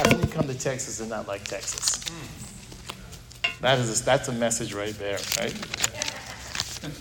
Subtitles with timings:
[0.00, 2.02] How can you come to Texas and not like Texas?
[3.60, 5.54] That is a, that's a message right there, right?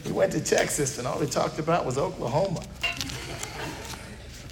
[0.03, 2.61] We went to Texas and all they talked about was Oklahoma.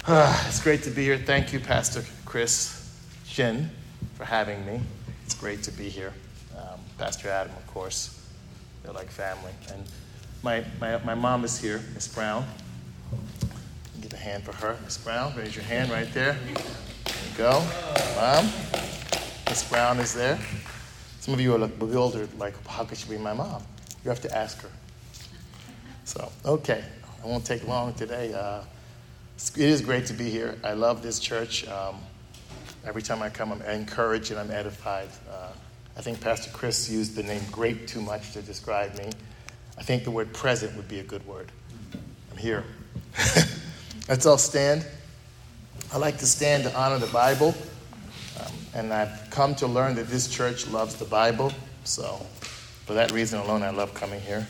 [0.48, 1.18] it's great to be here.
[1.18, 2.90] Thank you, Pastor Chris
[3.26, 3.68] Shin,
[4.14, 4.80] for having me.
[5.26, 6.14] It's great to be here.
[6.56, 8.26] Um, Pastor Adam, of course.
[8.82, 9.52] They're like family.
[9.74, 9.84] And
[10.42, 12.46] my, my, my mom is here, Miss Brown.
[14.00, 14.78] Give a hand for her.
[14.84, 16.38] Miss Brown, raise your hand right there.
[17.36, 17.64] Go.
[18.16, 18.46] Mom.
[19.48, 20.38] Miss Brown is there.
[21.20, 23.62] Some of you are like bewildered, like, how could she be my mom?
[24.04, 24.70] You have to ask her.
[26.04, 26.84] So, okay,
[27.22, 28.32] I won't take long today.
[28.32, 28.62] Uh,
[29.36, 30.58] it is great to be here.
[30.64, 31.66] I love this church.
[31.68, 31.96] Um,
[32.86, 35.08] every time I come, I'm encouraged and I'm edified.
[35.30, 35.50] Uh,
[35.96, 39.10] I think Pastor Chris used the name great too much to describe me.
[39.76, 41.52] I think the word present would be a good word.
[42.30, 42.64] I'm here.
[44.08, 44.86] Let's all stand.
[45.90, 47.54] I like to stand to honor the Bible.
[48.38, 51.52] Um, and I've come to learn that this church loves the Bible.
[51.84, 52.16] So,
[52.84, 54.46] for that reason alone, I love coming here.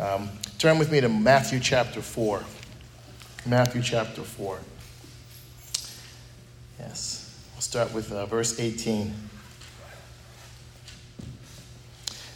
[0.00, 2.42] Um, turn with me to Matthew chapter 4.
[3.46, 4.58] Matthew chapter 4.
[6.80, 7.38] Yes.
[7.54, 9.14] We'll start with uh, verse 18.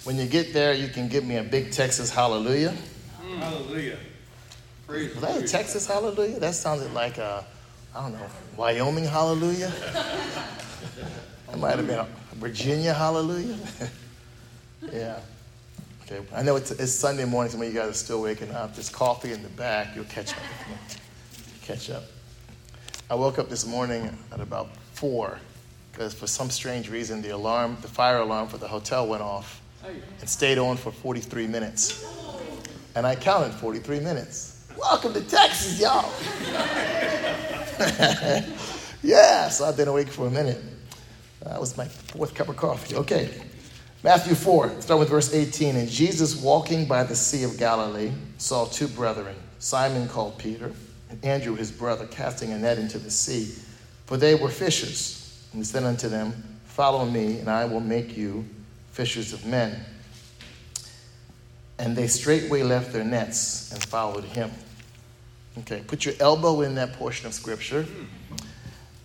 [0.04, 2.74] When you get there, you can give me a big Texas hallelujah.
[3.20, 3.38] Mm.
[3.38, 3.98] Hallelujah.
[4.86, 6.38] Praise Was that a Texas hallelujah?
[6.38, 7.44] That sounded like a,
[7.98, 9.72] I don't know, Wyoming hallelujah.
[11.48, 13.58] That might have been Virginia hallelujah.
[14.92, 15.18] yeah.
[16.04, 16.24] Okay.
[16.32, 18.88] I know it's, it's Sunday morning, so when you guys are still waking up, there's
[18.88, 19.96] coffee in the back.
[19.96, 20.38] You'll catch up.
[21.62, 22.04] Catch up.
[23.10, 25.40] I woke up this morning at about four
[25.90, 29.60] because for some strange reason the alarm, the fire alarm for the hotel went off
[30.20, 32.06] and stayed on for 43 minutes.
[32.94, 34.68] And I counted 43 minutes.
[34.78, 36.12] Welcome to Texas, y'all.
[39.02, 40.60] yeah, so I've been awake for a minute.
[41.44, 42.96] That was my fourth cup of coffee.
[42.96, 43.30] Okay.
[44.02, 45.76] Matthew 4, start with verse 18.
[45.76, 50.72] And Jesus, walking by the Sea of Galilee, saw two brethren, Simon called Peter,
[51.10, 53.54] and Andrew his brother, casting a net into the sea,
[54.06, 55.44] for they were fishers.
[55.52, 56.32] And he said unto them,
[56.64, 58.44] Follow me, and I will make you
[58.92, 59.80] fishers of men.
[61.78, 64.50] And they straightway left their nets and followed him.
[65.60, 67.84] Okay, put your elbow in that portion of Scripture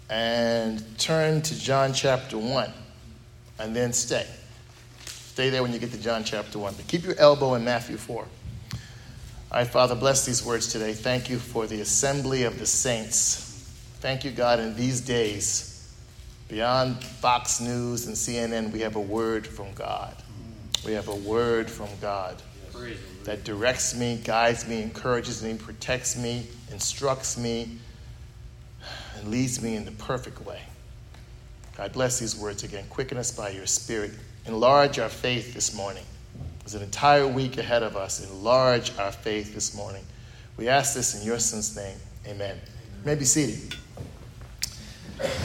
[0.09, 2.71] and turn to John chapter 1
[3.59, 4.27] and then stay.
[5.05, 6.75] Stay there when you get to John chapter 1.
[6.75, 8.17] But keep your elbow in Matthew 4.
[8.21, 8.27] All
[9.51, 10.93] right, Father, bless these words today.
[10.93, 13.67] Thank you for the assembly of the saints.
[13.99, 15.91] Thank you, God, in these days,
[16.49, 20.15] beyond Fox News and CNN, we have a word from God.
[20.85, 22.41] We have a word from God
[23.23, 27.77] that directs me, guides me, encourages me, protects me, instructs me,
[29.17, 30.61] and leads me in the perfect way.
[31.77, 32.85] God bless these words again.
[32.89, 34.11] Quicken us by your Spirit.
[34.45, 36.03] Enlarge our faith this morning.
[36.59, 38.23] There's an entire week ahead of us.
[38.29, 40.03] Enlarge our faith this morning.
[40.57, 41.97] We ask this in your son's name.
[42.27, 42.55] Amen.
[42.55, 43.75] You may be seated.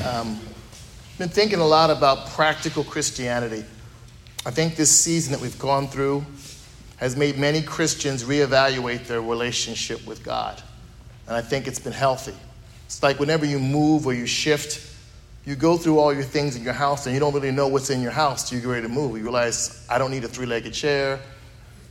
[0.06, 0.39] Um,
[1.19, 3.65] been thinking a lot about practical Christianity.
[4.47, 6.25] I think this season that we've gone through
[6.98, 10.60] has made many Christians reevaluate their relationship with God.
[11.26, 12.34] And I think it's been healthy.
[12.86, 14.84] It's like whenever you move or you shift,
[15.44, 17.91] you go through all your things in your house and you don't really know what's
[17.91, 19.16] in your house till you get ready to move.
[19.16, 21.20] You realize, I don't need a three legged chair.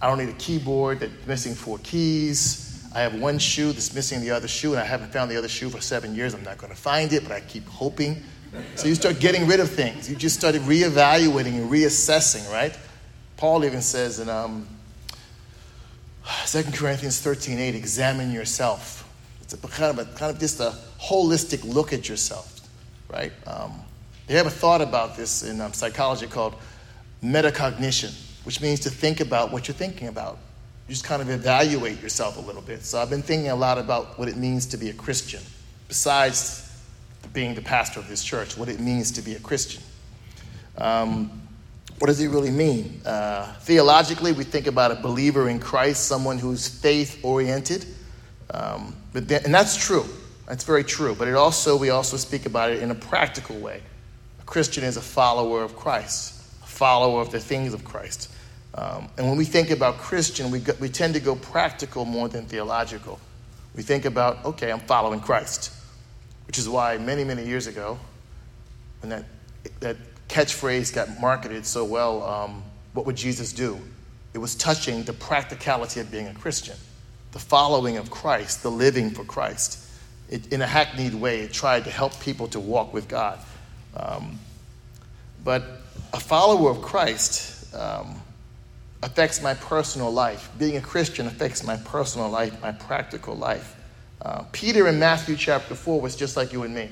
[0.02, 2.88] I don't need a keyboard that's missing four keys.
[2.94, 5.48] I have one shoe that's missing the other shoe, and I haven't found the other
[5.48, 6.34] shoe for seven years.
[6.34, 8.24] I'm not going to find it, but I keep hoping.
[8.76, 10.10] So you start getting rid of things.
[10.10, 12.78] You just started reevaluating and reassessing, right?
[13.36, 14.68] Paul even says in um,
[16.46, 19.08] 2 Corinthians 13 8, examine yourself.
[19.42, 22.62] It's a kind of, a, kind of just a holistic look at yourself,
[23.10, 23.32] right?
[23.46, 23.74] Um,
[24.28, 26.56] they have a thought about this in um, psychology called
[27.24, 28.14] metacognition,
[28.46, 30.38] which means to think about what you're thinking about.
[30.88, 32.84] You just kind of evaluate yourself a little bit.
[32.84, 35.42] So I've been thinking a lot about what it means to be a Christian,
[35.88, 36.70] besides
[37.34, 39.84] being the pastor of this church, what it means to be a Christian.
[40.78, 41.47] Um,
[42.00, 43.02] what does it really mean?
[43.06, 47.86] Uh, theologically, we think about a believer in Christ, someone who's faith oriented.
[48.52, 50.06] Um, but then, and that's true.
[50.48, 51.16] That's very true.
[51.16, 53.82] But it also, we also speak about it in a practical way.
[54.40, 58.32] A Christian is a follower of Christ, a follower of the things of Christ.
[58.76, 62.30] Um, and when we think about Christian, we, go, we tend to go practical more
[62.30, 63.20] than theological.
[63.76, 65.74] We think about, okay, I'm following Christ,
[66.46, 67.98] which is why many, many years ago,
[69.02, 69.26] when that,
[69.80, 72.64] that catchphrase got marketed so well, um,
[72.94, 73.80] what would Jesus do?
[74.34, 76.76] It was touching the practicality of being a Christian,
[77.32, 79.84] the following of Christ, the living for Christ.
[80.30, 83.40] It, in a hackneyed way, it tried to help people to walk with God.
[83.96, 84.38] Um,
[85.44, 85.64] but
[86.14, 88.22] a follower of Christ um,
[89.02, 90.50] affects my personal life.
[90.60, 93.76] Being a Christian affects my personal life, my practical life.
[94.22, 96.90] Uh, Peter in Matthew chapter 4 was just like you and me.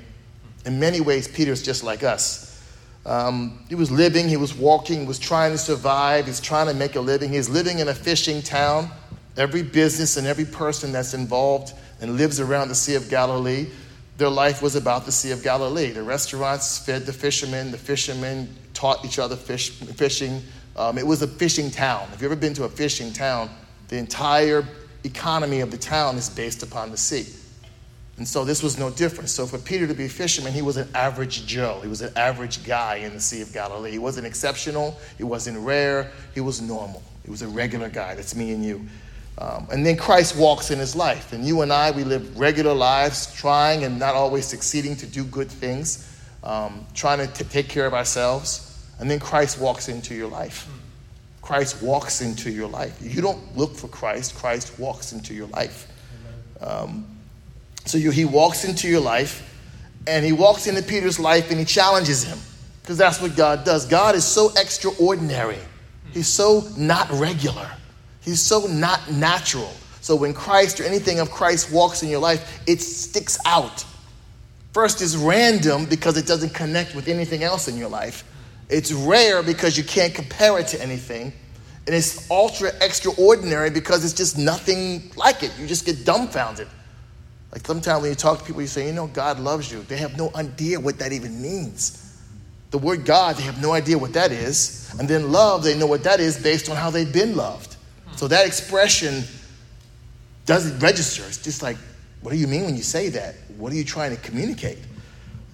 [0.65, 2.54] In many ways, Peter Peter's just like us.
[3.05, 6.73] Um, he was living, he was walking, he was trying to survive, he's trying to
[6.73, 7.31] make a living.
[7.31, 8.89] He's living in a fishing town.
[9.37, 13.67] Every business and every person that's involved and lives around the Sea of Galilee,
[14.17, 15.91] their life was about the Sea of Galilee.
[15.91, 20.41] The restaurants fed the fishermen, the fishermen taught each other fish, fishing.
[20.75, 22.07] Um, it was a fishing town.
[22.13, 23.49] If you've ever been to a fishing town,
[23.89, 24.65] the entire
[25.03, 27.25] economy of the town is based upon the sea.
[28.17, 29.29] And so this was no different.
[29.29, 31.79] So for Peter to be a fisherman, he was an average Joe.
[31.81, 33.91] He was an average guy in the Sea of Galilee.
[33.91, 37.03] He wasn't exceptional, he wasn't rare, he was normal.
[37.23, 38.15] He was a regular guy.
[38.15, 38.85] That's me and you.
[39.37, 41.33] Um, and then Christ walks in his life.
[41.33, 45.25] And you and I, we live regular lives, trying and not always succeeding to do
[45.25, 46.09] good things,
[46.43, 48.87] um, trying to t- take care of ourselves.
[48.99, 50.69] And then Christ walks into your life.
[51.41, 52.97] Christ walks into your life.
[53.01, 55.91] You don't look for Christ, Christ walks into your life.
[56.61, 57.14] Um,
[57.85, 59.41] so you, he walks into your life,
[60.07, 62.37] and he walks into Peter's life and he challenges him
[62.81, 63.85] because that's what God does.
[63.85, 65.59] God is so extraordinary,
[66.11, 67.69] he's so not regular,
[68.21, 69.71] he's so not natural.
[70.01, 73.83] So when Christ or anything of Christ walks in your life, it sticks out.
[74.71, 78.23] First, it's random because it doesn't connect with anything else in your life.
[78.69, 81.33] It's rare because you can't compare it to anything.
[81.87, 85.51] And it's ultra extraordinary because it's just nothing like it.
[85.59, 86.67] You just get dumbfounded.
[87.55, 89.81] Like sometimes when you talk to people, you say, you know, God loves you.
[89.83, 92.19] They have no idea what that even means.
[92.71, 94.93] The word God, they have no idea what that is.
[94.99, 97.77] And then love, they know what that is based on how they've been loved.
[98.17, 99.23] So that expression
[100.45, 101.23] doesn't register.
[101.27, 101.77] It's just like,
[102.21, 103.35] what do you mean when you say that?
[103.55, 104.79] What are you trying to communicate?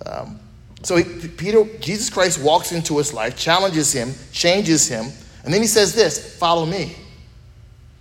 [0.03, 0.39] Um,
[0.81, 5.05] so he, Peter, Jesus Christ walks into his life, challenges him, changes him,
[5.43, 6.95] and then he says this follow me.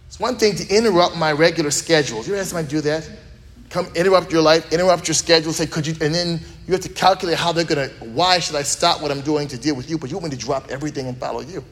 [0.07, 2.19] It's one thing to interrupt my regular schedule.
[2.19, 3.09] You ever had somebody do that?
[3.71, 6.89] Come interrupt your life, interrupt your schedule, say, could you, and then you have to
[6.89, 9.97] calculate how they're gonna, why should I stop what I'm doing to deal with you,
[9.97, 11.65] but you want me to drop everything and follow you.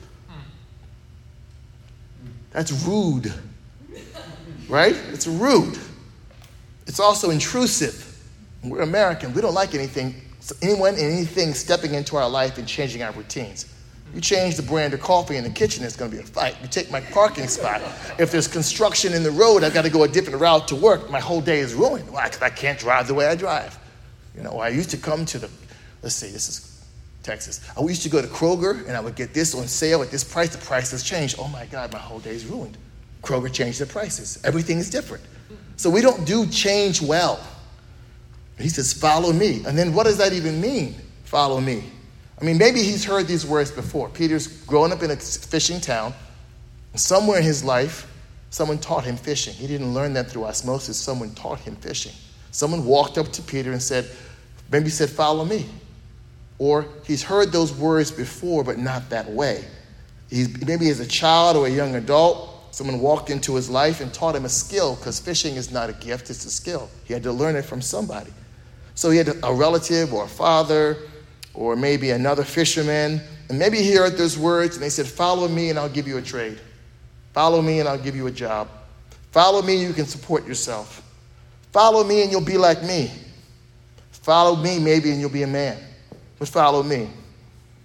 [2.53, 3.33] That's rude,
[4.69, 4.97] right?
[5.11, 5.79] It's rude.
[6.87, 8.05] It's also intrusive.
[8.65, 10.15] We're American, we don't like anything,
[10.63, 13.67] anyone anything stepping into our life and changing our routines.
[14.15, 16.57] You change the brand of coffee in the kitchen, it's going to be a fight.
[16.63, 17.83] You take my parking spot.
[18.19, 21.11] If there's construction in the road, I've got to go a different route to work.
[21.11, 22.11] My whole day is ruined.
[22.11, 22.25] Why?
[22.25, 23.79] Because I can't drive the way I drive.
[24.35, 25.51] You know, I used to come to the,
[26.03, 26.85] let's see, this is
[27.23, 27.61] Texas.
[27.77, 30.25] I used to go to Kroger and I would get this on sale at this
[30.25, 30.51] price.
[30.51, 31.37] The price has changed.
[31.39, 32.79] Oh my God, my whole day is ruined.
[33.23, 34.41] Kroger changed the prices.
[34.45, 35.25] Everything is different.
[35.77, 37.41] So we don't do change well.
[38.59, 39.63] He says, follow me.
[39.67, 40.97] And then what does that even mean?
[41.25, 41.85] Follow me.
[42.41, 44.09] I mean, maybe he's heard these words before.
[44.09, 46.15] Peter's grown up in a fishing town.
[46.95, 48.13] Somewhere in his life,
[48.51, 49.55] someone taught him fishing.
[49.55, 50.97] He didn't learn that through osmosis.
[50.97, 52.13] Someone taught him fishing.
[52.53, 54.09] Someone walked up to Peter and said,
[54.71, 55.67] maybe said, follow me.
[56.59, 59.65] Or he's heard those words before, but not that way.
[60.31, 64.13] He's, maybe as a child or a young adult, someone walked into his life and
[64.13, 66.89] taught him a skill because fishing is not a gift, it's a skill.
[67.05, 68.33] He had to learn it from somebody.
[68.95, 70.97] So he had a relative or a father
[71.59, 73.21] or maybe another fisherman.
[73.49, 76.17] And maybe he heard those words and they said, Follow me and I'll give you
[76.19, 76.61] a trade.
[77.33, 78.69] Follow me and I'll give you a job.
[79.33, 81.03] Follow me, you can support yourself.
[81.73, 83.11] Follow me and you'll be like me.
[84.13, 85.77] Follow me, maybe, and you'll be a man.
[86.39, 87.11] But follow me.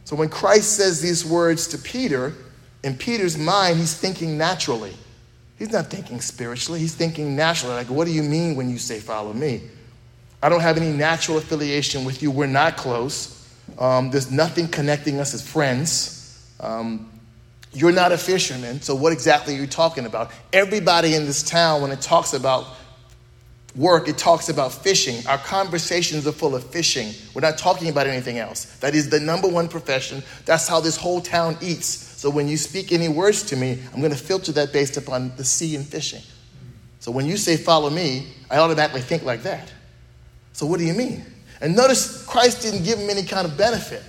[0.03, 2.33] So when Christ says these words to Peter,
[2.83, 4.93] in Peter's mind, he's thinking naturally.
[5.57, 7.73] He's not thinking spiritually, he's thinking naturally.
[7.73, 9.63] Like, what do you mean when you say, Follow me?
[10.43, 12.29] I don't have any natural affiliation with you.
[12.29, 13.42] We're not close.
[13.77, 16.53] Um, there's nothing connecting us as friends.
[16.59, 17.09] Um,
[17.73, 20.31] you're not a fisherman, so what exactly are you talking about?
[20.51, 22.67] Everybody in this town, when it talks about
[23.75, 25.25] work, it talks about fishing.
[25.27, 27.13] Our conversations are full of fishing.
[27.33, 28.65] We're not talking about anything else.
[28.77, 30.21] That is the number one profession.
[30.45, 31.87] That's how this whole town eats.
[31.87, 35.35] So when you speak any words to me, I'm going to filter that based upon
[35.35, 36.21] the sea and fishing.
[36.99, 39.71] So when you say follow me, I automatically think like that.
[40.53, 41.25] So what do you mean?
[41.61, 44.03] And notice Christ didn't give him any kind of benefit.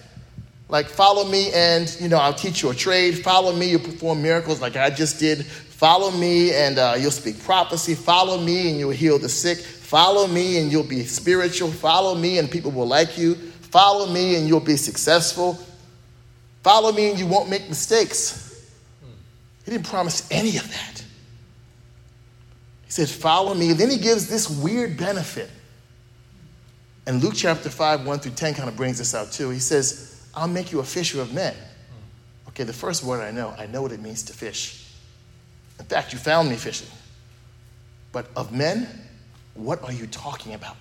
[0.68, 3.22] Like, follow me and, you know, I'll teach you a trade.
[3.22, 5.44] Follow me, you'll perform miracles like I just did.
[5.44, 7.94] Follow me and uh, you'll speak prophecy.
[7.94, 9.58] Follow me and you'll heal the sick.
[9.58, 11.70] Follow me and you'll be spiritual.
[11.70, 13.34] Follow me and people will like you.
[13.34, 15.58] Follow me and you'll be successful.
[16.62, 18.72] Follow me and you won't make mistakes.
[19.64, 21.04] He didn't promise any of that.
[22.84, 23.72] He said, Follow me.
[23.72, 25.50] Then he gives this weird benefit
[27.06, 29.50] And Luke chapter 5, 1 through 10 kind of brings this out too.
[29.50, 31.54] He says, I'll make you a fisher of men.
[32.48, 34.88] Okay, the first word I know, I know what it means to fish.
[35.78, 36.88] In fact, you found me fishing.
[38.12, 38.88] But of men,
[39.54, 40.76] what are you talking about?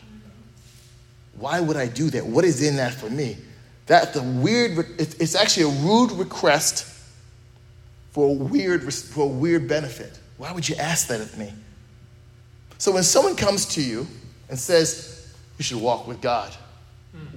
[1.36, 2.26] Why would I do that?
[2.26, 3.38] What is in that for me?
[3.86, 6.86] That's a weird, it's actually a rude request
[8.12, 10.20] for a weird, for a weird benefit.
[10.38, 11.52] Why would you ask that of me?
[12.78, 14.08] So when someone comes to you
[14.50, 15.23] and says,
[15.58, 16.52] you should walk with God,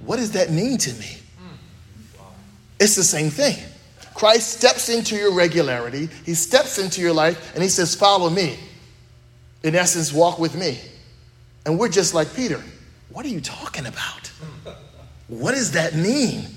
[0.05, 1.17] what does that mean to me?
[2.79, 3.57] It's the same thing.
[4.13, 8.57] Christ steps into your regularity, he steps into your life, and he says, Follow me.
[9.63, 10.79] In essence, walk with me.
[11.65, 12.63] And we're just like Peter.
[13.09, 14.31] What are you talking about?
[15.27, 16.47] What does that mean?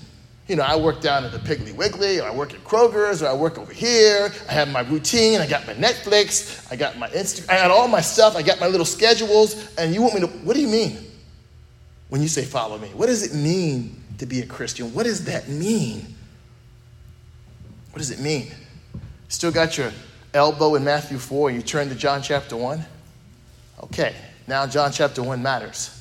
[0.47, 3.29] You know, I work down at the Piggly Wiggly, or I work at Kroger's, or
[3.29, 4.33] I work over here.
[4.49, 5.41] I have my routine.
[5.41, 6.71] I got my Netflix.
[6.73, 7.51] I got my Instagram.
[7.51, 8.37] I got all my stuff.
[8.37, 9.75] I got my little schedules.
[9.77, 11.10] And you want me to, what do you mean
[12.11, 12.89] when you say follow me?
[12.89, 14.93] What does it mean to be a Christian?
[14.93, 16.15] What does that mean?
[17.93, 18.49] What does it mean?
[19.29, 19.93] Still got your
[20.35, 22.85] elbow in Matthew 4 you turn to John chapter 1?
[23.85, 24.15] Okay,
[24.47, 25.97] now John chapter 1 matters.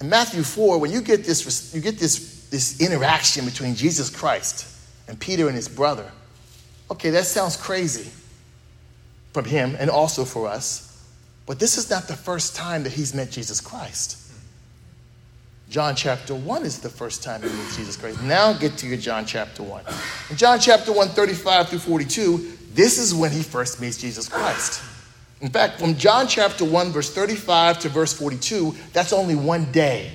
[0.00, 4.66] In Matthew 4, when you get this, you get this, this interaction between Jesus Christ
[5.08, 6.10] and Peter and his brother,
[6.90, 8.10] okay, that sounds crazy
[9.32, 11.04] from him and also for us.
[11.46, 14.29] But this is not the first time that he's met Jesus Christ.
[15.70, 18.20] John chapter 1 is the first time he meets Jesus Christ.
[18.24, 19.84] Now get to your John chapter 1.
[20.30, 24.82] In John chapter 1, 35 through 42, this is when he first meets Jesus Christ.
[25.40, 30.10] In fact, from John chapter 1, verse 35 to verse 42, that's only one day.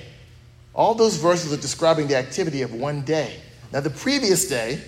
[0.74, 3.40] All those verses are describing the activity of one day.
[3.72, 4.82] Now, the previous day,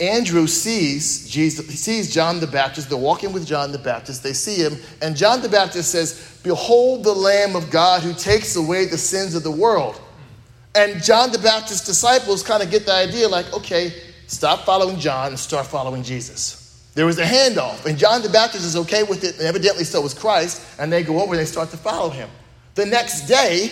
[0.00, 2.88] Andrew sees Jesus, he sees John the Baptist.
[2.88, 4.22] They're walking with John the Baptist.
[4.22, 8.56] They see him, and John the Baptist says, Behold the Lamb of God who takes
[8.56, 10.00] away the sins of the world.
[10.74, 13.92] And John the Baptist's disciples kind of get the idea like, okay,
[14.26, 16.90] stop following John and start following Jesus.
[16.94, 20.00] There was a handoff, and John the Baptist is okay with it, and evidently so
[20.00, 22.28] was Christ, and they go over and they start to follow him.
[22.74, 23.70] The next day,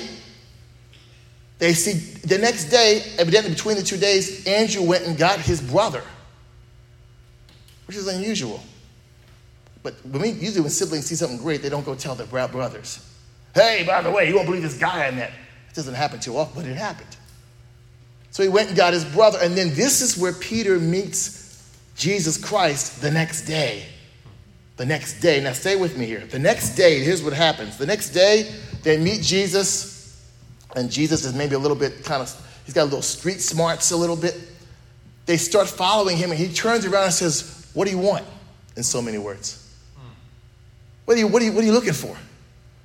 [1.58, 1.92] they see,
[2.26, 6.02] the next day, evidently between the two days, Andrew went and got his brother
[7.86, 8.60] which is unusual.
[9.82, 13.04] But when we, usually when siblings see something great, they don't go tell their brothers,
[13.54, 15.30] hey, by the way, you won't believe this guy I met.
[15.68, 17.16] It doesn't happen too often, but it happened.
[18.30, 22.38] So he went and got his brother, and then this is where Peter meets Jesus
[22.38, 23.84] Christ the next day.
[24.76, 25.42] The next day.
[25.42, 26.20] Now stay with me here.
[26.20, 27.76] The next day, here's what happens.
[27.76, 28.50] The next day,
[28.82, 30.30] they meet Jesus,
[30.74, 32.34] and Jesus is maybe a little bit kind of,
[32.64, 34.38] he's got a little street smarts a little bit.
[35.26, 38.24] They start following him, and he turns around and says, what do you want?
[38.76, 39.58] In so many words.
[41.04, 42.16] What are you, what are you, what are you looking for?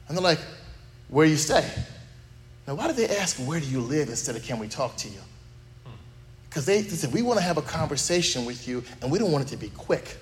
[0.07, 0.39] And they're like,
[1.09, 1.69] Where do you stay?
[2.67, 5.07] Now, why do they ask, Where do you live instead of Can we talk to
[5.07, 5.19] you?
[6.49, 9.31] Because they, they said, We want to have a conversation with you, and we don't
[9.31, 10.17] want it to be quick.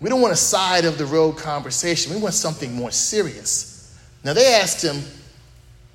[0.00, 2.14] We don't want a side of the road conversation.
[2.14, 3.98] We want something more serious.
[4.24, 5.02] Now, they asked him,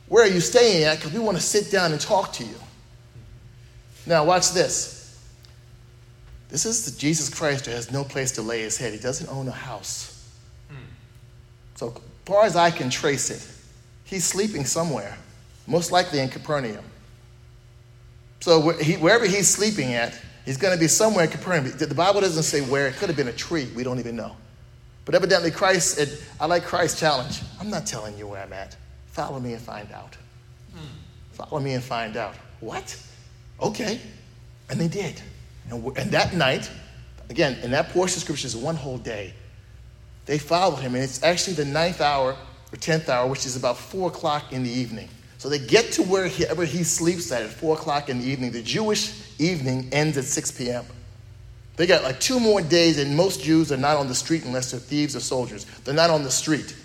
[0.07, 0.97] Where are you staying at?
[0.97, 2.55] Because we want to sit down and talk to you.
[4.05, 5.00] Now, watch this.
[6.51, 8.91] This is the Jesus Christ who has no place to lay his head.
[8.91, 10.29] He doesn't own a house.
[10.69, 10.75] Hmm.
[11.75, 13.47] So, far as I can trace it,
[14.03, 15.17] he's sleeping somewhere,
[15.65, 16.83] most likely in Capernaum.
[18.41, 18.59] So,
[18.99, 21.71] wherever he's sleeping at, he's going to be somewhere in Capernaum.
[21.71, 22.87] The Bible doesn't say where.
[22.87, 23.69] It could have been a tree.
[23.73, 24.35] We don't even know.
[25.05, 27.41] But evidently, Christ said, I like Christ's challenge.
[27.61, 28.75] I'm not telling you where I'm at.
[29.07, 30.17] Follow me and find out.
[30.73, 30.85] Hmm.
[31.31, 32.35] Follow me and find out.
[32.59, 33.01] What?
[33.61, 34.01] Okay.
[34.69, 35.21] And they did.
[35.69, 36.69] And, and that night,
[37.29, 39.33] again, in that portion of scripture is one whole day.
[40.25, 42.35] They followed him, and it's actually the ninth hour
[42.71, 45.09] or tenth hour, which is about four o'clock in the evening.
[45.37, 48.51] So they get to wherever he sleeps at at four o'clock in the evening.
[48.51, 50.85] The Jewish evening ends at 6 p.m.
[51.77, 54.71] They got like two more days, and most Jews are not on the street unless
[54.71, 55.65] they're thieves or soldiers.
[55.83, 56.75] They're not on the street.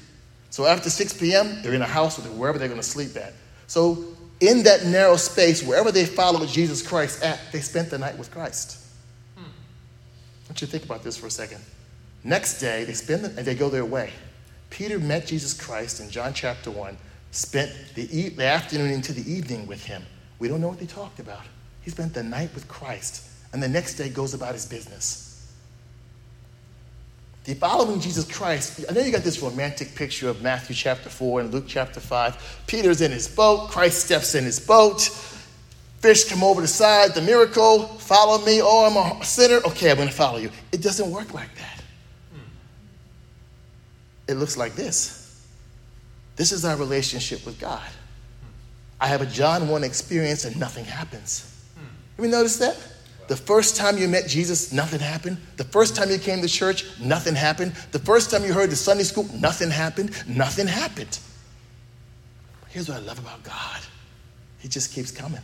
[0.49, 3.35] So after 6 p.m., they're in a house or wherever they're going to sleep at.
[3.67, 8.19] So in that narrow space, wherever they followed Jesus Christ at, they spent the night
[8.19, 8.79] with Christ.
[9.37, 9.45] Hmm.
[9.45, 11.61] I want you to think about this for a second.
[12.23, 14.11] Next day, they spend the, and they go their way.
[14.71, 16.97] Peter met Jesus Christ in John chapter 1,
[17.31, 20.03] spent the, e- the afternoon into the evening with him.
[20.39, 21.45] We don't know what they talked about.
[21.83, 25.26] He spent the night with Christ, and the next day goes about his business.
[27.47, 31.43] The following Jesus Christ, I know you got this romantic picture of Matthew chapter 4
[31.43, 32.65] and Luke chapter 5.
[32.67, 35.03] Peter's in his boat, Christ steps in his boat,
[36.01, 39.97] fish come over the side, the miracle, follow me, oh, I'm a sinner, okay, I'm
[39.97, 40.51] going to follow you.
[40.73, 41.85] It doesn't work like that.
[44.27, 45.47] It looks like this.
[46.35, 47.89] This is our relationship with God.
[49.01, 51.49] I have a John 1 experience and nothing happens.
[52.17, 52.77] Have you noticed that?
[53.29, 55.39] The first time you met Jesus, nothing happened.
[55.57, 57.73] The first time you came to church, nothing happened.
[57.91, 60.11] The first time you heard the Sunday school, nothing happened.
[60.29, 61.19] Nothing happened.
[62.69, 63.81] Here's what I love about God
[64.59, 65.41] He just keeps coming.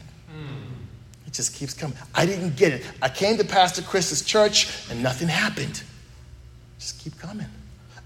[1.25, 1.97] He just keeps coming.
[2.15, 2.85] I didn't get it.
[3.01, 5.83] I came to Pastor Chris's church and nothing happened.
[6.79, 7.47] Just keep coming.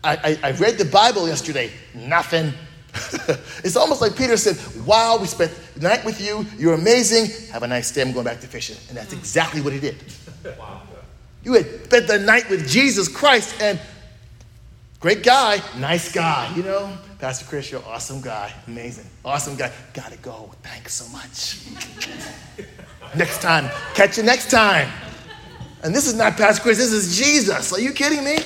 [0.04, 2.52] I, I, I read the Bible yesterday, nothing.
[3.64, 6.46] it's almost like Peter said, Wow, we spent the night with you.
[6.58, 7.50] You're amazing.
[7.52, 8.02] Have a nice day.
[8.02, 8.76] I'm going back to fishing.
[8.88, 9.96] And that's exactly what he did.
[10.58, 10.82] Wow.
[11.42, 13.78] You had spent the night with Jesus Christ and
[14.98, 16.92] great guy, nice guy, you know?
[17.20, 18.52] Pastor Chris, you're awesome guy.
[18.66, 19.06] Amazing.
[19.24, 19.72] Awesome guy.
[19.94, 20.50] Gotta go.
[20.62, 21.60] Thanks so much.
[23.16, 23.70] next time.
[23.94, 24.90] Catch you next time.
[25.82, 27.72] And this is not Pastor Chris, this is Jesus.
[27.72, 28.38] Are you kidding me?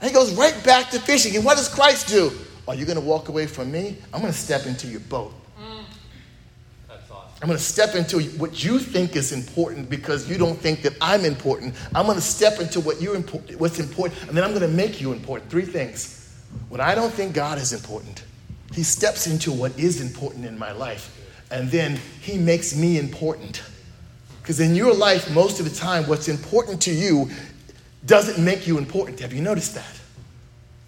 [0.00, 1.34] And he goes right back to fishing.
[1.36, 2.32] And what does Christ do?
[2.66, 3.96] Are you going to walk away from me?
[4.12, 5.32] I'm going to step into your boat.
[5.58, 5.82] Mm.
[6.86, 7.32] That's awesome.
[7.40, 10.94] I'm going to step into what you think is important because you don't think that
[11.00, 11.74] I'm important.
[11.94, 14.68] I'm going to step into what you important, what's important, and then I'm going to
[14.68, 15.50] make you important.
[15.50, 16.14] Three things.
[16.68, 18.24] When I don't think God is important,
[18.74, 21.14] He steps into what is important in my life,
[21.50, 23.62] and then He makes me important.
[24.42, 27.30] Because in your life, most of the time, what's important to you
[28.08, 29.20] doesn't make you important.
[29.20, 30.00] Have you noticed that?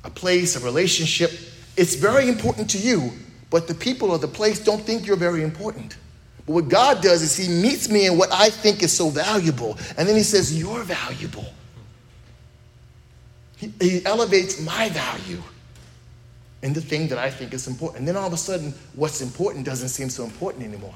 [0.04, 1.30] A place, a relationship,
[1.76, 3.12] it's very important to you,
[3.50, 5.96] but the people of the place don't think you're very important.
[6.46, 9.78] But what God does is He meets me in what I think is so valuable,
[9.96, 11.46] and then He says, You're valuable.
[13.56, 15.42] He, he elevates my value
[16.62, 18.00] in the thing that I think is important.
[18.00, 20.94] And then all of a sudden, what's important doesn't seem so important anymore.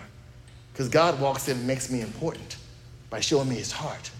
[0.72, 2.56] Because God walks in and makes me important
[3.10, 4.10] by showing me his heart.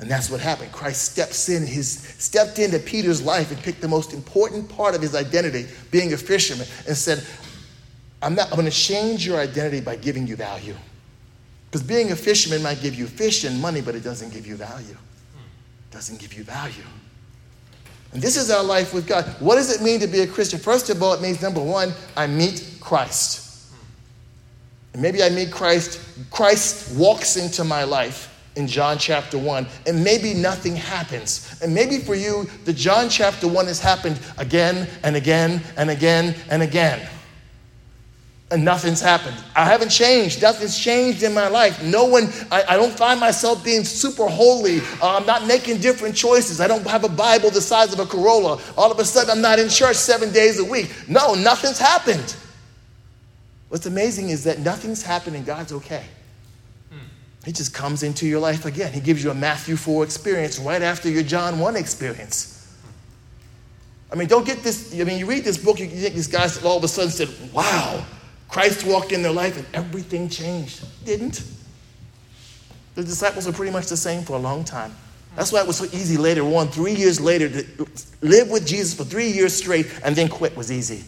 [0.00, 0.72] And that's what happened.
[0.72, 5.02] Christ steps in, his stepped into Peter's life and picked the most important part of
[5.02, 7.22] his identity, being a fisherman, and said,
[8.22, 10.74] I'm not I'm gonna change your identity by giving you value.
[11.66, 14.56] Because being a fisherman might give you fish and money, but it doesn't give you
[14.56, 14.96] value.
[14.96, 16.82] It doesn't give you value.
[18.12, 19.24] And this is our life with God.
[19.38, 20.58] What does it mean to be a Christian?
[20.58, 23.70] First of all, it means number one, I meet Christ.
[24.94, 26.00] And maybe I meet Christ.
[26.30, 31.58] Christ walks into my life in John chapter 1, and maybe nothing happens.
[31.62, 36.34] And maybe for you, the John chapter 1 has happened again and again and again
[36.50, 37.08] and again.
[38.52, 39.36] And nothing's happened.
[39.54, 40.42] I haven't changed.
[40.42, 41.84] Nothing's changed in my life.
[41.84, 44.80] No one, I, I don't find myself being super holy.
[45.00, 46.60] Uh, I'm not making different choices.
[46.60, 48.60] I don't have a Bible the size of a Corolla.
[48.76, 50.92] All of a sudden, I'm not in church seven days a week.
[51.06, 52.34] No, nothing's happened.
[53.68, 56.04] What's amazing is that nothing's happened and God's okay.
[57.44, 58.92] He just comes into your life again.
[58.92, 62.56] He gives you a Matthew 4 experience right after your John 1 experience.
[64.12, 64.92] I mean, don't get this.
[64.98, 67.28] I mean, you read this book, you think these guys all of a sudden said,
[67.52, 68.04] wow,
[68.48, 70.84] Christ walked in their life and everything changed.
[71.04, 71.42] Didn't.
[72.96, 74.94] The disciples were pretty much the same for a long time.
[75.36, 77.86] That's why it was so easy later on, three years later, to
[78.20, 81.04] live with Jesus for three years straight and then quit was easy.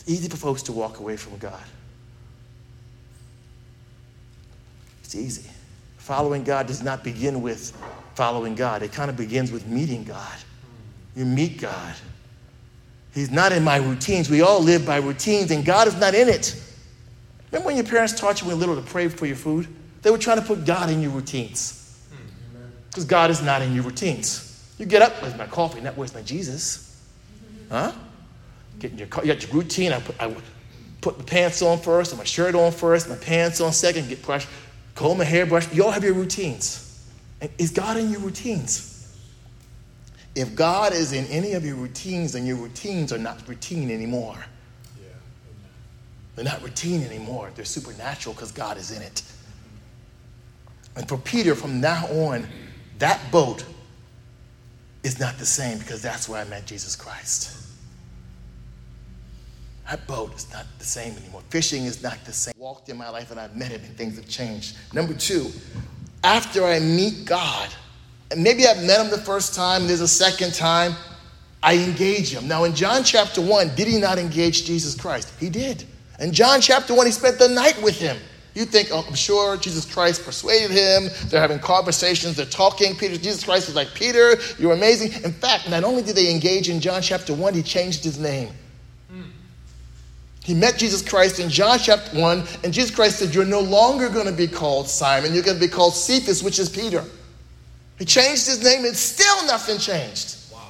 [0.00, 1.62] It's easy for folks to walk away from God.
[5.10, 5.50] It's easy.
[5.98, 7.76] Following God does not begin with
[8.14, 10.38] following God, it kind of begins with meeting God.
[11.16, 11.96] You meet God.
[13.12, 14.30] He's not in my routines.
[14.30, 16.54] We all live by routines, and God is not in it.
[17.50, 19.66] Remember when your parents taught you when little to pray for your food?
[20.02, 22.06] They were trying to put God in your routines.
[22.10, 22.68] Hmm.
[22.88, 24.72] Because God is not in your routines.
[24.78, 25.80] You get up, where's my coffee?
[25.80, 27.04] Not where's my Jesus?
[27.68, 27.90] Huh?
[28.78, 29.92] Get in your, you got your routine.
[29.92, 30.36] I put, I
[31.00, 34.22] put my pants on first, and my shirt on first, my pants on second, get
[34.22, 34.46] brushed,
[35.00, 35.72] comb my hair, brush.
[35.72, 36.86] You all have your routines.
[37.56, 39.16] Is God in your routines?
[40.34, 44.36] If God is in any of your routines, then your routines are not routine anymore.
[45.00, 45.08] Yeah.
[46.36, 47.50] They're not routine anymore.
[47.54, 49.22] They're supernatural because God is in it.
[50.96, 52.46] And for Peter, from now on,
[52.98, 53.64] that boat
[55.02, 57.56] is not the same because that's where I met Jesus Christ.
[59.90, 61.42] That boat is not the same anymore.
[61.50, 62.54] Fishing is not the same.
[62.56, 64.76] I walked in my life and I've met him and things have changed.
[64.94, 65.50] Number two,
[66.22, 67.68] after I meet God,
[68.30, 70.94] and maybe I've met him the first time, there's a second time,
[71.60, 72.46] I engage him.
[72.46, 75.32] Now, in John chapter 1, did he not engage Jesus Christ?
[75.40, 75.84] He did.
[76.20, 78.16] In John chapter 1, he spent the night with him.
[78.54, 81.08] You think, oh, I'm sure Jesus Christ persuaded him.
[81.30, 82.94] They're having conversations, they're talking.
[82.94, 85.24] Peter, Jesus Christ is like, Peter, you're amazing.
[85.24, 88.54] In fact, not only did they engage in John chapter 1, he changed his name.
[90.42, 94.08] He met Jesus Christ in John chapter 1, and Jesus Christ said, You're no longer
[94.08, 97.04] going to be called Simon, you're going to be called Cephas, which is Peter.
[97.98, 100.36] He changed his name, and still nothing changed.
[100.50, 100.60] Wow.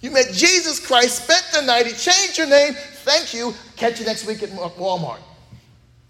[0.00, 2.72] You met Jesus Christ, spent the night, he changed your name.
[3.04, 3.54] Thank you.
[3.76, 5.20] Catch you next week at Walmart.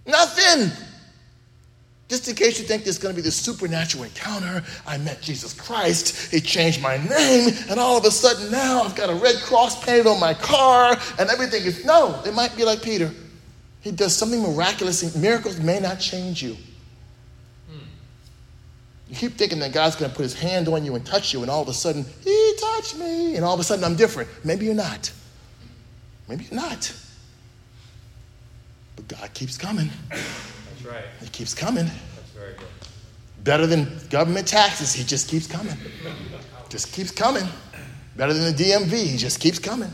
[0.06, 0.70] Nothing.
[2.12, 5.54] Just in case you think there's going to be this supernatural encounter, I met Jesus
[5.54, 9.36] Christ, he changed my name, and all of a sudden now I've got a red
[9.36, 11.86] cross painted on my car, and everything is.
[11.86, 13.10] No, it might be like Peter.
[13.80, 16.58] He does something miraculous, miracles may not change you.
[17.70, 17.78] Hmm.
[19.08, 21.40] You keep thinking that God's going to put his hand on you and touch you,
[21.40, 24.28] and all of a sudden, he touched me, and all of a sudden I'm different.
[24.44, 25.10] Maybe you're not.
[26.28, 26.94] Maybe you're not.
[28.96, 29.88] But God keeps coming.
[30.82, 31.04] That's right.
[31.20, 31.84] He keeps coming.
[31.84, 32.66] That's very good.
[33.44, 35.76] Better than government taxes, he just keeps coming.
[36.68, 37.44] Just keeps coming.
[38.16, 39.92] Better than the DMV, he just keeps coming.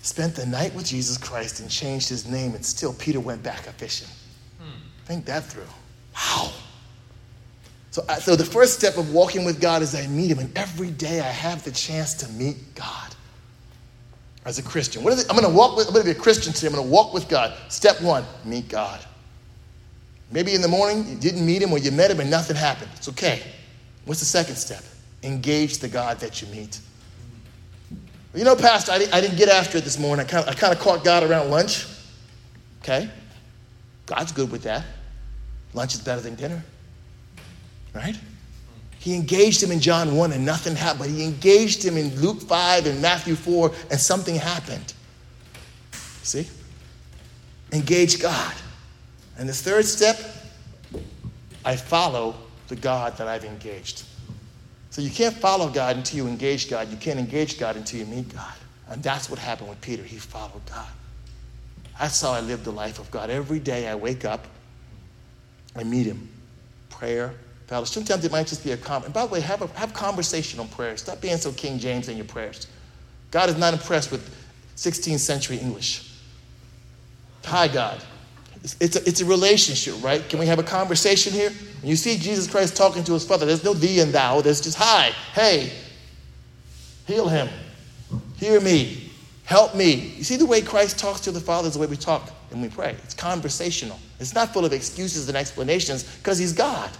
[0.00, 3.66] Spent the night with Jesus Christ and changed his name, and still Peter went back
[3.66, 4.08] a fishing.
[4.60, 4.70] Hmm.
[5.04, 5.64] Think that through.
[6.14, 6.52] Wow.
[7.90, 10.90] So, so the first step of walking with God is I meet him, and every
[10.90, 13.15] day I have the chance to meet God
[14.46, 15.02] as a Christian.
[15.02, 15.26] What is it?
[15.28, 16.68] I'm going to walk with, I'm going to be a Christian today.
[16.68, 17.52] I'm going to walk with God.
[17.68, 19.04] Step one, meet God.
[20.30, 22.90] Maybe in the morning you didn't meet him or you met him and nothing happened.
[22.94, 23.42] It's okay.
[24.04, 24.84] What's the second step?
[25.24, 26.78] Engage the God that you meet.
[28.34, 30.26] You know, Pastor, I, didn't get after it this morning.
[30.26, 31.86] I kind, of, I kind of caught God around lunch.
[32.82, 33.10] Okay?
[34.04, 34.84] God's good with that.
[35.74, 36.62] Lunch is better than dinner.
[37.94, 38.16] Right?
[39.06, 42.42] He engaged him in John 1 and nothing happened, but he engaged him in Luke
[42.42, 44.94] 5 and Matthew 4 and something happened.
[46.24, 46.48] See?
[47.70, 48.52] Engage God.
[49.38, 50.18] And the third step,
[51.64, 52.34] I follow
[52.66, 54.02] the God that I've engaged.
[54.90, 56.90] So you can't follow God until you engage God.
[56.90, 58.54] You can't engage God until you meet God.
[58.88, 60.02] And that's what happened with Peter.
[60.02, 60.88] He followed God.
[61.96, 63.30] That's how I live the life of God.
[63.30, 64.48] Every day I wake up,
[65.76, 66.28] I meet Him.
[66.90, 67.36] Prayer,
[67.66, 67.94] fellowship.
[67.94, 69.06] Sometimes it might just be a comment.
[69.06, 71.00] And by the way, have, a, have conversation on prayers.
[71.00, 72.66] Stop being so King James in your prayers.
[73.30, 74.34] God is not impressed with
[74.76, 76.12] 16th century English.
[77.44, 78.02] Hi, God.
[78.62, 80.26] It's, it's, a, it's a relationship, right?
[80.28, 81.50] Can we have a conversation here?
[81.80, 84.40] When you see Jesus Christ talking to his Father, there's no thee and thou.
[84.40, 85.72] There's just hi, hey,
[87.06, 87.48] heal him,
[88.36, 89.12] hear me,
[89.44, 90.14] help me.
[90.16, 92.60] You see the way Christ talks to the Father is the way we talk and
[92.60, 92.96] we pray.
[93.04, 94.00] It's conversational.
[94.18, 96.90] It's not full of excuses and explanations because he's God.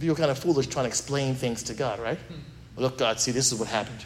[0.00, 2.18] You're kind of foolish trying to explain things to God, right?
[2.18, 2.82] Hmm.
[2.82, 4.04] Look, God, see, this is what happened.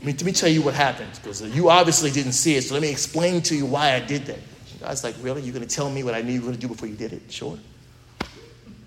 [0.00, 2.62] I mean, let me tell you what happened because uh, you obviously didn't see it,
[2.62, 4.38] so let me explain to you why I did that.
[4.80, 5.42] God's like, really?
[5.42, 6.94] You're going to tell me what I knew you were going to do before you
[6.94, 7.22] did it?
[7.30, 7.58] Sure.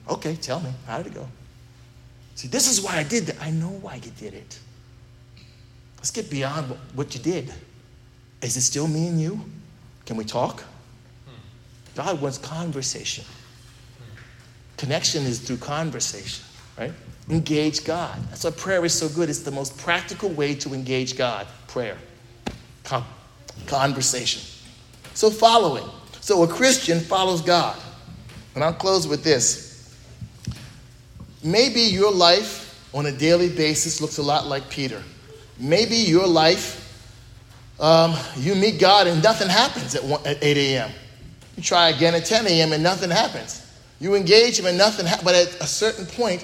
[0.09, 0.71] Okay, tell me.
[0.87, 1.27] How did it go?
[2.35, 3.41] See, this is why I did that.
[3.41, 4.59] I know why you did it.
[5.97, 7.53] Let's get beyond what you did.
[8.41, 9.41] Is it still me and you?
[10.05, 10.61] Can we talk?
[10.61, 11.35] Hmm.
[11.95, 13.25] God wants conversation.
[14.81, 16.43] Connection is through conversation,
[16.75, 16.91] right?
[17.29, 18.17] Engage God.
[18.31, 19.29] That's why prayer is so good.
[19.29, 21.45] It's the most practical way to engage God.
[21.67, 21.99] Prayer.
[22.83, 23.05] Con-
[23.67, 24.41] conversation.
[25.13, 25.87] So, following.
[26.21, 27.77] So, a Christian follows God.
[28.55, 29.95] And I'll close with this.
[31.43, 35.03] Maybe your life on a daily basis looks a lot like Peter.
[35.59, 37.05] Maybe your life,
[37.79, 40.89] um, you meet God and nothing happens at, 1, at 8 a.m.
[41.55, 42.73] You try again at 10 a.m.
[42.73, 43.67] and nothing happens.
[44.01, 45.25] You engage him and nothing happens.
[45.25, 46.43] But at a certain point,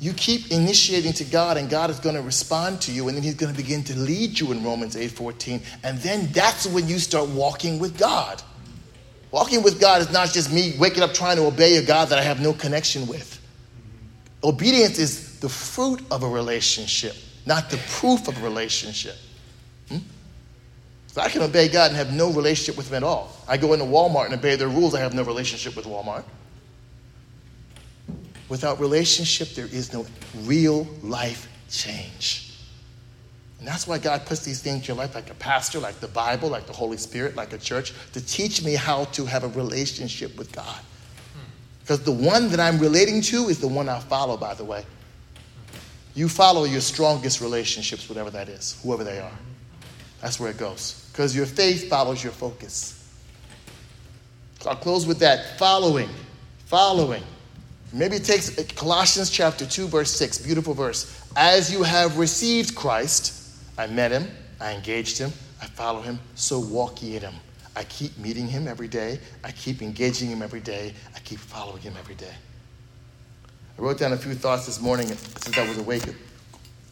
[0.00, 3.22] you keep initiating to God and God is going to respond to you and then
[3.22, 6.98] he's going to begin to lead you in Romans 8:14 and then that's when you
[6.98, 8.42] start walking with God.
[9.30, 12.18] Walking with God is not just me waking up trying to obey a God that
[12.18, 13.40] I have no connection with.
[14.42, 17.14] Obedience is the fruit of a relationship,
[17.46, 19.16] not the proof of a relationship.
[19.88, 19.98] Hmm?
[21.08, 23.32] So I can obey God and have no relationship with Him at all.
[23.46, 26.24] I go into Walmart and obey their rules, I have no relationship with Walmart.
[28.48, 30.06] Without relationship, there is no
[30.42, 32.54] real life change.
[33.58, 36.08] And that's why God puts these things in your life, like a pastor, like the
[36.08, 39.48] Bible, like the Holy Spirit, like a church, to teach me how to have a
[39.48, 40.78] relationship with God.
[41.80, 44.84] Because the one that I'm relating to is the one I follow, by the way.
[46.14, 49.38] You follow your strongest relationships, whatever that is, whoever they are.
[50.20, 51.08] That's where it goes.
[51.12, 52.94] Because your faith follows your focus.
[54.60, 55.58] So I'll close with that.
[55.58, 56.08] Following.
[56.66, 57.22] Following.
[57.92, 61.22] Maybe it takes Colossians chapter 2, verse 6, beautiful verse.
[61.36, 64.28] As you have received Christ, I met him,
[64.60, 67.34] I engaged him, I follow him, so walk ye in him.
[67.74, 71.80] I keep meeting him every day, I keep engaging him every day, I keep following
[71.80, 72.34] him every day.
[73.78, 76.02] I wrote down a few thoughts this morning since I was awake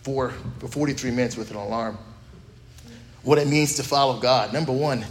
[0.02, 0.30] for,
[0.60, 1.98] for 43 minutes with an alarm.
[3.22, 4.52] What it means to follow God.
[4.52, 5.04] Number one,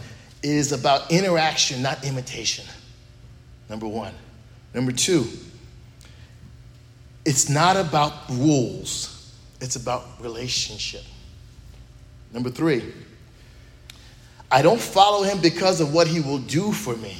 [0.45, 2.65] is about interaction, not imitation.
[3.67, 4.13] Number one.
[4.73, 5.27] Number two,
[7.25, 11.03] it's not about rules, It's about relationship.
[12.31, 12.93] Number three,
[14.51, 17.17] I don't follow him because of what he will do for me.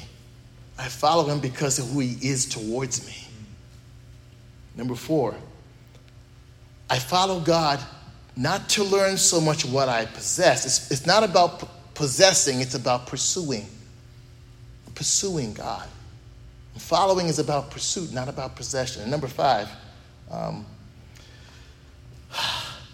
[0.78, 3.16] I follow him because of who he is towards me.
[4.76, 5.36] Number four,
[6.90, 7.80] I follow God
[8.36, 10.66] not to learn so much what I possess.
[10.66, 13.66] It's, it's not about p- possessing, it's about pursuing.
[14.94, 15.88] Pursuing God.
[16.74, 19.02] And following is about pursuit, not about possession.
[19.02, 19.70] And number five,
[20.32, 20.66] um,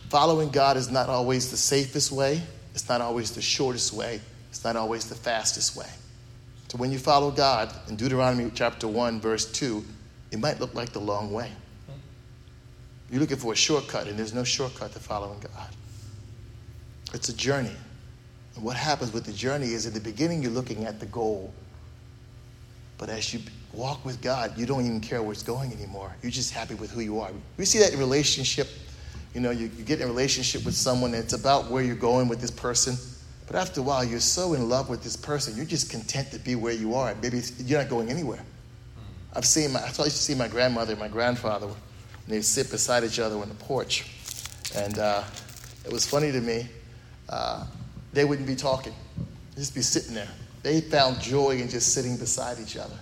[0.09, 2.41] following God is not always the safest way,
[2.73, 5.89] it's not always the shortest way, it's not always the fastest way.
[6.67, 9.83] So when you follow God in Deuteronomy chapter 1, verse 2,
[10.31, 11.51] it might look like the long way.
[13.09, 15.69] You're looking for a shortcut, and there's no shortcut to following God.
[17.13, 17.75] It's a journey.
[18.55, 21.53] And what happens with the journey is in the beginning, you're looking at the goal.
[22.97, 23.41] But as you
[23.73, 26.15] walk with God, you don't even care where it's going anymore.
[26.21, 27.31] You're just happy with who you are.
[27.57, 28.67] We see that in relationship.
[29.33, 31.95] You know, you, you get in a relationship with someone, and it's about where you're
[31.95, 32.97] going with this person.
[33.47, 36.39] But after a while, you're so in love with this person, you're just content to
[36.39, 37.15] be where you are.
[37.21, 38.41] Maybe you're not going anywhere.
[39.33, 41.75] I've seen my, I used to see my grandmother and my grandfather and
[42.27, 44.05] they'd sit beside each other on the porch.
[44.75, 45.23] And uh,
[45.85, 46.67] it was funny to me.
[47.29, 47.65] Uh,
[48.13, 48.93] they wouldn't be talking,
[49.51, 50.27] they'd just be sitting there.
[50.63, 52.95] They found joy in just sitting beside each other.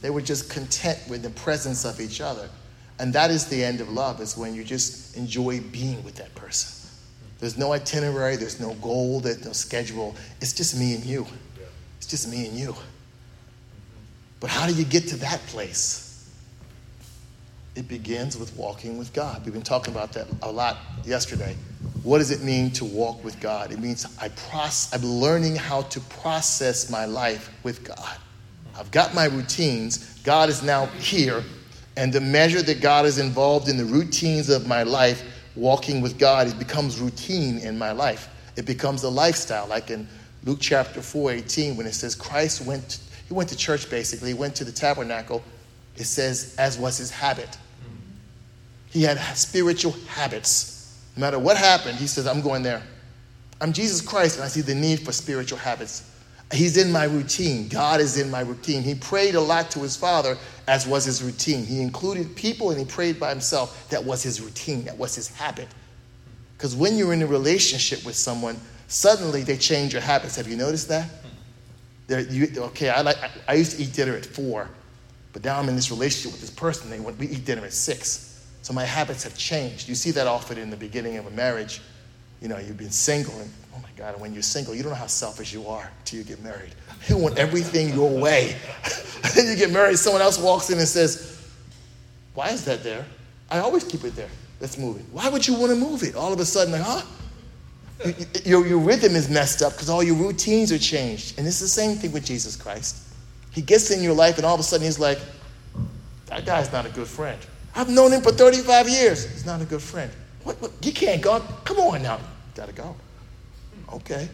[0.00, 2.48] They were just content with the presence of each other.
[2.98, 6.34] And that is the end of love, is when you just enjoy being with that
[6.34, 6.90] person.
[7.38, 10.14] There's no itinerary, there's no goal, there's no schedule.
[10.40, 11.26] It's just me and you.
[11.96, 12.74] It's just me and you.
[14.40, 16.30] But how do you get to that place?
[17.76, 19.44] It begins with walking with God.
[19.44, 21.56] We've been talking about that a lot yesterday.
[22.02, 23.72] What does it mean to walk with God?
[23.72, 28.18] It means I process, I'm learning how to process my life with God.
[28.80, 30.20] I've got my routines.
[30.24, 31.44] God is now here.
[31.96, 35.22] And the measure that God is involved in the routines of my life,
[35.54, 38.28] walking with God, it becomes routine in my life.
[38.56, 40.08] It becomes a lifestyle, like in
[40.44, 44.34] Luke chapter 4, 18, when it says Christ went, he went to church basically, he
[44.34, 45.44] went to the tabernacle
[46.00, 47.58] it says, as was his habit.
[48.90, 50.98] He had spiritual habits.
[51.16, 52.82] No matter what happened, he says, I'm going there.
[53.60, 56.09] I'm Jesus Christ, and I see the need for spiritual habits.
[56.52, 57.68] He's in my routine.
[57.68, 58.82] God is in my routine.
[58.82, 60.36] He prayed a lot to his Father,
[60.66, 61.64] as was his routine.
[61.64, 63.88] He included people and he prayed by himself.
[63.90, 65.68] That was his routine, that was his habit.
[66.56, 68.58] Because when you're in a relationship with someone,
[68.88, 70.36] suddenly they change your habits.
[70.36, 71.08] Have you noticed that?
[72.08, 74.68] You, okay, I, like, I, used to eat dinner at four.
[75.32, 76.90] But now I'm in this relationship with this person.
[76.90, 78.44] They we eat dinner at six.
[78.62, 79.88] So my habits have changed.
[79.88, 81.80] You see that often in the beginning of a marriage.
[82.40, 84.98] You know, you've been single, and oh my God, when you're single, you don't know
[84.98, 86.74] how selfish you are until you get married.
[87.08, 88.56] You want everything your way.
[89.34, 91.42] then you get married, someone else walks in and says,
[92.34, 93.04] Why is that there?
[93.50, 94.28] I always keep it there.
[94.60, 95.04] Let's move it.
[95.12, 96.14] Why would you want to move it?
[96.14, 97.02] All of a sudden, like, huh?
[98.44, 101.38] Your, your rhythm is messed up because all your routines are changed.
[101.38, 103.08] And it's the same thing with Jesus Christ.
[103.50, 105.18] He gets in your life, and all of a sudden he's like,
[106.26, 107.38] that guy's not a good friend.
[107.74, 109.30] I've known him for 35 years.
[109.30, 110.10] He's not a good friend.
[110.44, 110.72] What, what?
[110.82, 111.40] You can't go.
[111.64, 112.18] Come on now.
[112.54, 112.96] Gotta go.
[113.92, 114.28] Okay.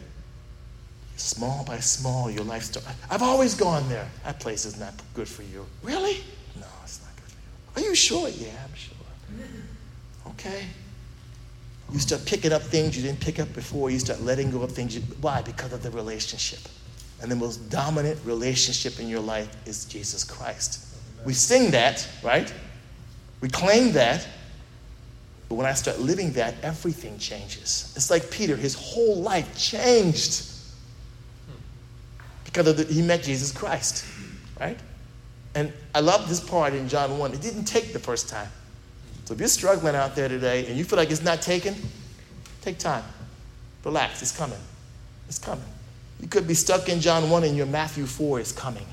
[1.16, 2.88] Small by small, your life starts.
[3.10, 4.06] I've always gone there.
[4.24, 5.64] That place is not good for you.
[5.82, 6.18] Really?
[6.60, 7.86] No, it's not good for you.
[7.86, 8.28] Are you sure?
[8.28, 8.94] Yeah, I'm sure.
[10.28, 10.66] Okay.
[11.92, 13.90] You start picking up things you didn't pick up before.
[13.90, 14.94] You start letting go of things.
[14.94, 15.40] You, why?
[15.40, 16.60] Because of the relationship.
[17.22, 20.84] And the most dominant relationship in your life is Jesus Christ.
[21.24, 22.52] We sing that, right?
[23.40, 24.26] We claim that.
[25.48, 27.92] But when I start living that, everything changes.
[27.96, 30.44] It's like Peter, his whole life changed
[32.44, 34.04] because the, he met Jesus Christ,
[34.58, 34.78] right?
[35.54, 37.34] And I love this part in John 1.
[37.34, 38.48] It didn't take the first time.
[39.24, 41.74] So if you're struggling out there today and you feel like it's not taken,
[42.62, 43.04] take time.
[43.84, 44.58] Relax, it's coming.
[45.28, 45.64] It's coming.
[46.20, 48.86] You could be stuck in John 1 and your Matthew 4 is coming.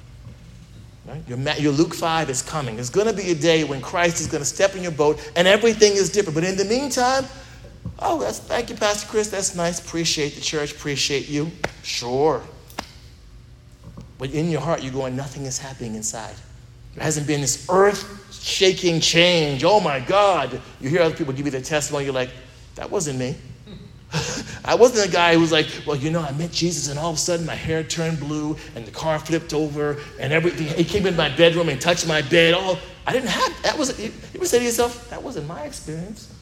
[1.06, 1.22] Right?
[1.28, 2.76] Your, your Luke 5 is coming.
[2.76, 5.20] There's going to be a day when Christ is going to step in your boat
[5.36, 6.36] and everything is different.
[6.36, 7.26] But in the meantime,
[8.00, 9.30] oh, that's, thank you, Pastor Chris.
[9.30, 9.80] That's nice.
[9.80, 10.72] Appreciate the church.
[10.72, 11.52] Appreciate you.
[11.84, 12.42] Sure.
[14.18, 16.36] But in your heart, you're going, nothing is happening inside.
[16.96, 19.63] There hasn't been this earth shaking change.
[19.66, 20.62] Oh my God.
[20.80, 22.30] You hear other people give you their testimony, you're like,
[22.76, 23.36] that wasn't me.
[24.65, 27.10] I wasn't a guy who was like, well, you know, I met Jesus and all
[27.10, 30.67] of a sudden my hair turned blue and the car flipped over and everything.
[30.67, 32.54] He came in my bedroom and touched my bed.
[32.54, 36.34] All I didn't have that was you ever say to yourself, that wasn't my experience.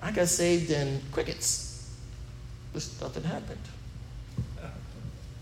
[0.00, 1.92] I got saved in crickets.
[2.72, 3.58] Just nothing happened.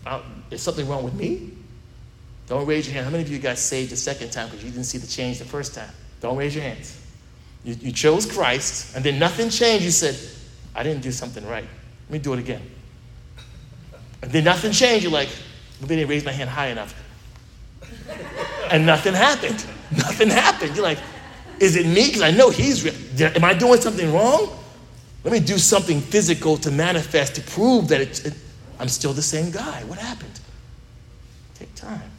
[0.06, 1.50] Uh, is something wrong with me?
[2.46, 3.04] Don't raise your hand.
[3.04, 5.38] How many of you got saved the second time because you didn't see the change
[5.38, 5.90] the first time?
[6.20, 7.00] Don't raise your hands.
[7.64, 9.84] You, you chose Christ, and then nothing changed.
[9.84, 10.16] You said,
[10.74, 11.64] I didn't do something right.
[12.08, 12.62] Let me do it again.
[14.22, 15.02] And then nothing changed.
[15.04, 15.28] You're like,
[15.80, 16.94] maybe I didn't raise my hand high enough.
[18.70, 19.64] And nothing happened.
[19.96, 20.74] Nothing happened.
[20.74, 20.98] You're like,
[21.60, 22.06] is it me?
[22.06, 22.94] Because I know he's real.
[23.36, 24.58] Am I doing something wrong?
[25.22, 28.34] Let me do something physical to manifest, to prove that it,
[28.78, 29.82] I'm still the same guy.
[29.84, 30.38] What happened?
[31.54, 32.10] Take time.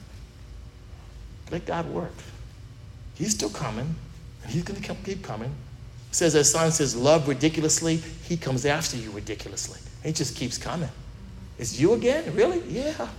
[1.52, 2.13] Let God work.
[3.13, 3.95] He's still coming,
[4.43, 5.54] and He's going to keep coming.
[6.15, 9.82] Says, as son says, love ridiculously, He comes after you ridiculously.
[10.01, 10.88] He just keeps coming.
[11.60, 12.34] It's you again?
[12.34, 12.62] Really?
[12.69, 13.10] Yeah.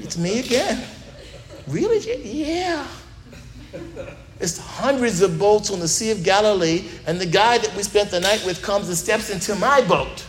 [0.00, 0.84] It's me again.
[1.68, 2.00] Really?
[2.20, 2.84] Yeah.
[4.40, 8.10] It's hundreds of boats on the Sea of Galilee, and the guy that we spent
[8.10, 10.26] the night with comes and steps into my boat.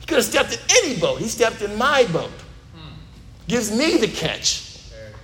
[0.00, 1.20] He could have stepped in any boat.
[1.20, 2.30] He stepped in my boat.
[3.48, 4.78] Gives me the catch,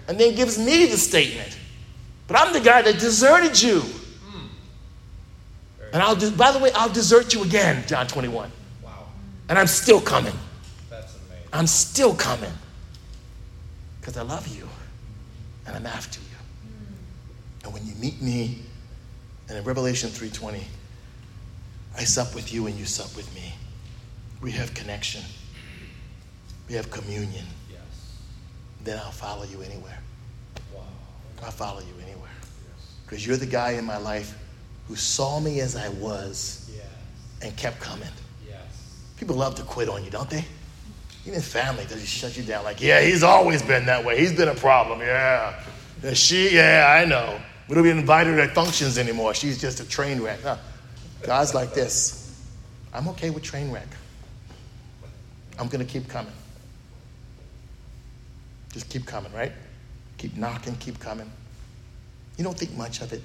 [0.09, 1.59] and then gives me the statement.
[2.27, 3.83] But I'm the guy that deserted you.
[5.93, 8.51] And I'll do, by the way, I'll desert you again, John 21.
[8.83, 8.91] Wow.
[9.49, 10.35] And I'm still coming.
[10.91, 11.49] That's amazing.
[11.53, 12.53] I'm still coming.
[14.01, 14.69] Because I love you
[15.67, 16.27] and I'm after you.
[16.27, 17.65] Hmm.
[17.65, 18.63] And when you meet me,
[19.49, 20.63] and in Revelation 3:20,
[21.97, 23.55] I sup with you and you sup with me.
[24.43, 25.23] We have connection.
[26.69, 27.47] We have communion.
[27.71, 27.81] Yes.
[28.85, 29.99] Then I'll follow you anywhere.
[30.75, 30.85] Wow.
[31.43, 32.31] I'll follow you anywhere.
[32.43, 32.87] Yes.
[33.05, 34.39] Because you're the guy in my life
[34.89, 36.87] who saw me as I was Yes.
[37.43, 38.09] and kept coming.
[38.49, 38.59] Yes.
[39.19, 40.45] People love to quit on you, don't they?
[41.27, 42.65] Even family does just shut you down.
[42.65, 44.19] Like, yeah, he's always been that way.
[44.19, 45.01] He's been a problem.
[45.01, 45.63] Yeah.
[46.03, 47.39] yeah she, yeah, I know.
[47.69, 49.35] We don't even invite her to functions anymore.
[49.35, 50.43] She's just a train wreck.
[50.43, 50.57] No.
[51.23, 52.43] God's like this.
[52.95, 53.89] I'm okay with train wreck.
[55.59, 56.33] I'm going to keep coming.
[58.73, 59.53] Just keep coming, right?
[60.17, 61.31] Keep knocking, keep coming.
[62.39, 63.23] You don't think much of it.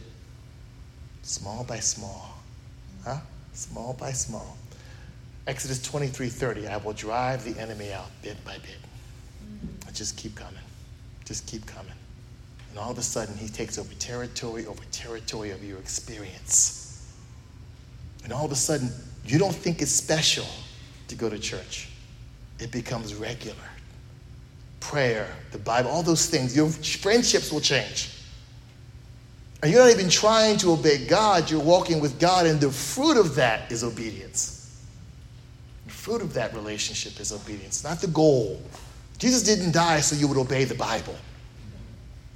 [1.23, 2.37] Small by small.
[3.03, 3.17] Huh?
[3.53, 4.57] Small by small.
[5.47, 8.77] Exodus 23 30, I will drive the enemy out bit by bit.
[9.43, 9.87] Mm-hmm.
[9.87, 10.53] I just keep coming.
[11.25, 11.93] Just keep coming.
[12.69, 17.13] And all of a sudden, he takes over territory over territory of your experience.
[18.23, 18.89] And all of a sudden,
[19.25, 20.47] you don't think it's special
[21.07, 21.89] to go to church,
[22.59, 23.55] it becomes regular.
[24.79, 28.09] Prayer, the Bible, all those things, your friendships will change.
[29.63, 33.15] And you're not even trying to obey God, you're walking with God, and the fruit
[33.15, 34.83] of that is obedience.
[35.85, 38.61] The fruit of that relationship is obedience, not the goal.
[39.19, 41.15] Jesus didn't die so you would obey the Bible,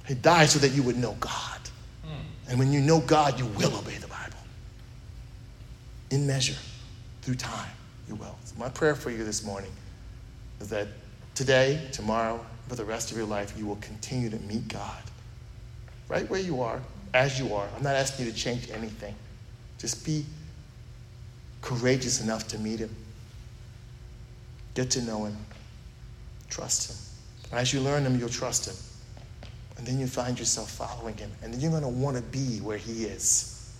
[0.06, 1.60] He died so that you would know God.
[2.48, 4.38] And when you know God, you will obey the Bible.
[6.10, 6.56] In measure,
[7.20, 7.70] through time,
[8.08, 8.38] you will.
[8.46, 9.70] So my prayer for you this morning
[10.62, 10.88] is that
[11.34, 15.02] today, tomorrow, for the rest of your life, you will continue to meet God
[16.08, 16.80] right where you are,
[17.14, 17.68] as you are.
[17.76, 19.14] I'm not asking you to change anything.
[19.78, 20.24] Just be
[21.62, 22.94] courageous enough to meet Him.
[24.74, 25.36] Get to know Him.
[26.50, 27.58] Trust Him.
[27.58, 28.74] As you learn Him, you'll trust Him.
[29.76, 31.30] And then you find yourself following Him.
[31.42, 33.72] And then you're going to want to be where He is.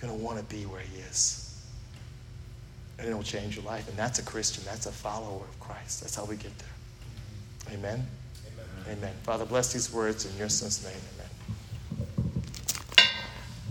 [0.00, 1.62] You're going to want to be where He is.
[2.98, 3.88] And it'll change your life.
[3.88, 4.62] And that's a Christian.
[4.64, 6.02] That's a follower of Christ.
[6.02, 7.74] That's how we get there.
[7.74, 8.06] Amen.
[8.46, 8.98] Amen.
[8.98, 9.14] Amen.
[9.22, 10.94] Father, bless these words in your son's name.
[11.14, 11.30] Amen.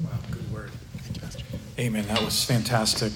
[0.04, 0.72] Wow, good word.
[0.98, 1.46] Thank you, Pastor.
[1.80, 2.06] Amen.
[2.08, 3.08] That was fantastic.